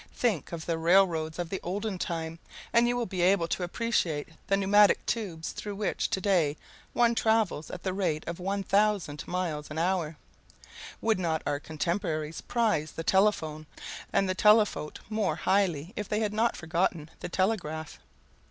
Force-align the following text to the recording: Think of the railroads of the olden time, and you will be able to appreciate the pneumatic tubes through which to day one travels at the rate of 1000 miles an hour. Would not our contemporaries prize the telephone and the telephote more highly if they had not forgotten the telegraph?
Think 0.15 0.51
of 0.51 0.65
the 0.65 0.79
railroads 0.79 1.37
of 1.37 1.51
the 1.51 1.59
olden 1.61 1.99
time, 1.99 2.39
and 2.73 2.87
you 2.87 2.97
will 2.97 3.05
be 3.05 3.21
able 3.21 3.47
to 3.49 3.61
appreciate 3.61 4.29
the 4.47 4.57
pneumatic 4.57 5.05
tubes 5.05 5.51
through 5.51 5.75
which 5.75 6.09
to 6.09 6.19
day 6.19 6.57
one 6.93 7.13
travels 7.13 7.69
at 7.69 7.83
the 7.83 7.93
rate 7.93 8.23
of 8.27 8.39
1000 8.39 9.27
miles 9.27 9.69
an 9.69 9.77
hour. 9.77 10.17
Would 11.01 11.19
not 11.19 11.43
our 11.45 11.59
contemporaries 11.59 12.41
prize 12.41 12.93
the 12.93 13.03
telephone 13.03 13.67
and 14.11 14.27
the 14.27 14.33
telephote 14.33 14.97
more 15.07 15.35
highly 15.35 15.93
if 15.95 16.09
they 16.09 16.21
had 16.21 16.33
not 16.33 16.57
forgotten 16.57 17.11
the 17.19 17.29
telegraph? 17.29 17.99